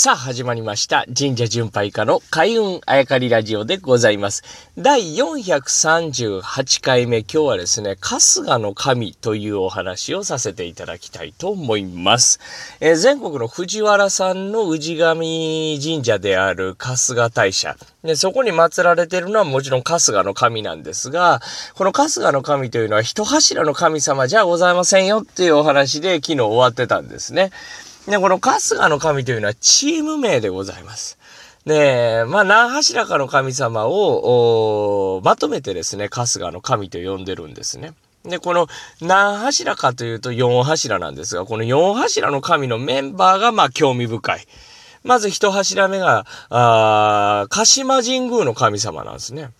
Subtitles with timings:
[0.00, 1.04] さあ、始まりました。
[1.06, 4.44] 神社巡拝家の開運あやかりラジオでございます。
[4.78, 12.38] 第438回目、今日はですね、春日の神というお話をさせていただきたいと思います。
[12.78, 17.76] えー、全国の藤原さんの氏神神社である春日大社。
[18.04, 21.42] で、そこに祀られているのはもちろん春日の神なんですが、
[21.74, 27.50] この春日の神というのは一柱の神様じゃございませんよっていうお話で昨日終わってたんですね。
[28.08, 31.18] で、この春日の神というのはチーム名でございます。
[31.66, 37.92] で、まあ、何柱かの神様を、まとめてですね、春日の神と呼んでるんですね。
[38.24, 38.66] で、この
[39.02, 44.46] 何柱かというと4柱なんですが、この4柱の神のメンバーが、まあ、興味深い。
[45.04, 49.50] まず一柱目が、あ鹿島神宮の神様なんですね。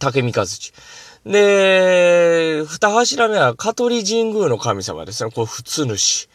[0.00, 0.72] 竹三和地。
[1.26, 5.30] で、二柱目は香取神宮の神様ですね。
[5.30, 6.30] これ普通主。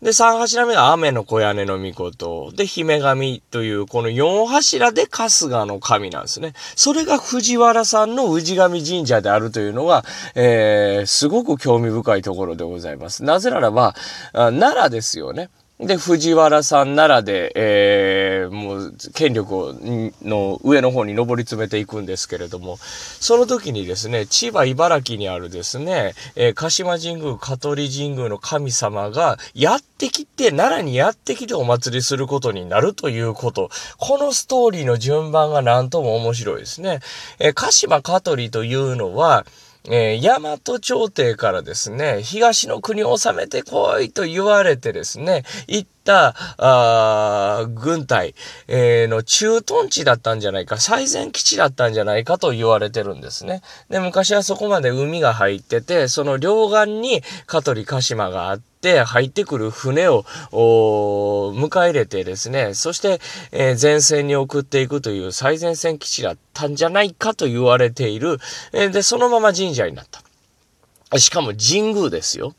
[0.00, 2.52] で、三柱目が雨の小屋根の御事。
[2.54, 6.52] で、姫神という、この四柱で春日の神なんですね。
[6.76, 10.04] それが藤原さんの氏神神社であるというのが、
[10.36, 13.24] えー、すごく興味深いところでございます。
[13.24, 13.96] なぜならば、
[14.32, 15.50] 奈良ですよね。
[15.80, 19.74] で、藤原さん奈良で、えー、もう、権力を、
[20.22, 33.70] の上の方に上り詰めていくんですけれども、その時にですね、千葉、茨城にあるですね、えー、鹿島神宮、香取神宮の神様がやってきて、奈良にやってきてお祭りすることになるということ。
[33.98, 36.98] このストーリーの順番がなんとも面白いですね。
[37.38, 39.46] えー、鹿島香取というのは、
[39.84, 48.34] えー、大和朝廷からですね、東の国を治めてこいと言われてですね、行った、あ軍隊、
[48.66, 53.60] えー、の駐屯地だったんじゃないか、最前基地だったんじゃないかと言われてるんですね。
[53.90, 63.20] で、昔はそこまで海が入ってて、その両岸に香取鹿島があって、っ入ってくる船を迎え入れてですね、そして、
[63.50, 68.38] えー、前線に送っていくという最前線基地だったんじゃないかと言われている。
[68.72, 71.18] えー、で、そのまま神社になった。
[71.18, 72.54] しかも神宮ですよ。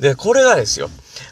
[0.00, 0.90] で、これがですよ。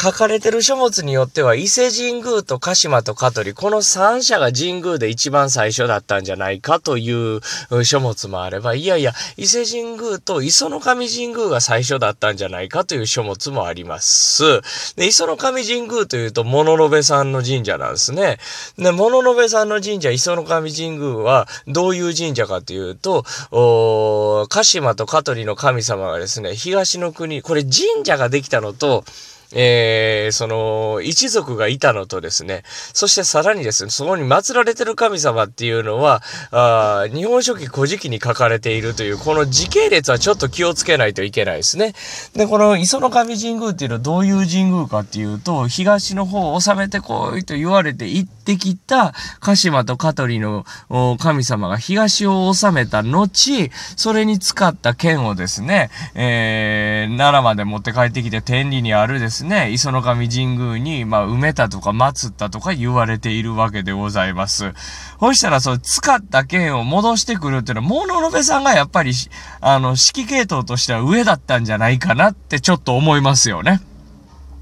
[0.00, 7.40] 書かれてる書物によっては、伊勢神宮と鹿島と香取、この三社が神宮で一番最初だったんじゃないかという
[7.84, 14.60] 書物もあれば、いやいや、伊勢神宮と磯の神神宮が最初だったんじゃないかという書物もあります。
[14.96, 18.38] で、磯の神神宮というと、物部さんの神社なんですね。
[18.78, 23.24] で、物部さんの神社、磯の神神宮は、どういう神社かというと、
[24.48, 29.04] 鹿島と香取の神様がですね、東の国、これ神社ができたのと、
[29.54, 41.94] えー、その、一族がいたのとですね、そしてさらにですね、そこに祀られてる神様っていうのは、あ日本書紀古事記に書かれているという、この時系列はちょっと気をつけないといけないですね。
[42.34, 50.64] で、この磯の神神宮っていうのはどういう神宮かっていうと、東の方を治めてこいと言われて行ってきた鹿島と香取の
[51.18, 64.72] 神様が東を治めた後、それに使った剣をですね、えー、奈良まで持って帰ってきて天理にあるですね、磯の神神宮に、まあ、埋めたとか祀ったとか言われているわけでございます。
[65.18, 69.12] そしたら、そう、使った剣を戻してくるっていうのは、モノノベさんがやっぱり、
[69.60, 73.80] あの、指揮系統としては上だったんじゃないかなってちょっと思いますよね。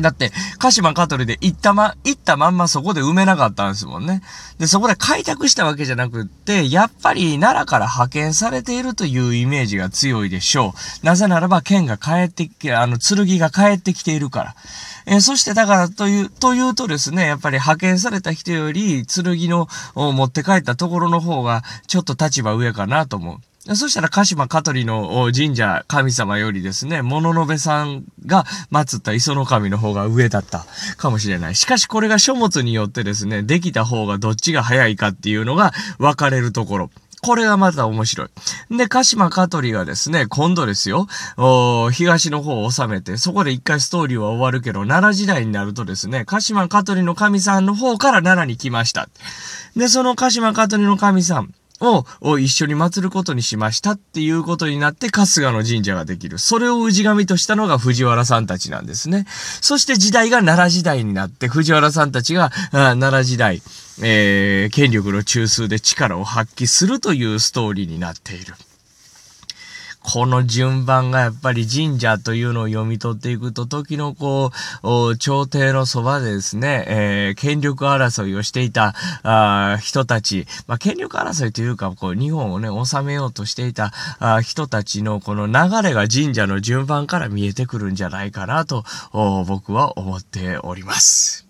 [0.00, 4.22] だって、鹿島香取で行ったま、行ったまんまそこで埋めなかったんですもんね。
[4.58, 11.06] で、そこで開拓したわけじゃなくって、やっぱり奈良から派遣されているというイメージが強いでしょう。
[11.06, 14.54] なぜならば剣が帰ってき、あの、剣が帰ってきているから。
[15.06, 23.38] えー、そしてだからという、というとですね、やっぱり派遣された人より剣の持って帰ったところの方がちょっと立場上かなと思う。
[23.74, 30.64] そしたら鹿島香取の神社神様よりですね、物部さんが祀った磯の神の方が上だった
[30.96, 31.56] かもしれない。
[31.56, 36.90] しかしこれが書物によってですね、できた方がどっちが早いかっていうのが分かれるところ。
[37.22, 38.76] これがまた面白い。
[38.76, 41.08] で、鹿島香取がですね、今度ですよ、
[41.90, 49.08] 東の方を収めて、そこで一回ストーリーは終わるけど、奈良時代になるとですね、鹿島香取の神さんの方から奈良に来ました。
[49.74, 56.38] で、その鹿島香取の神さん、を一緒に祀ることにしましたっていうことになって春日の神社ができる。
[56.38, 59.26] それを氏神としたのが藤原さんたちなんですね。
[59.60, 63.62] そして時代が奈良時代になって藤原さんたちが奈良時代、
[64.02, 68.54] えー、権力の中枢で力を発揮するというストーリーになっている。
[70.08, 74.52] この順番がやっぱり神社というのを読み取っていくと、時のこ
[74.84, 78.94] う、朝廷のそばでですね、えー、権力争いをしていた
[79.24, 91.45] あ人たち、まあ、権力争いというか、こう、日本をね、治めようとしていたあ人たちのこの流れが神社の順番から見えてくるんじゃないかなと、僕は思っております。